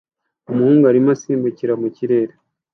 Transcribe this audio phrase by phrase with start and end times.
[0.51, 2.33] Umuhungu arimo asimbukira mu kirere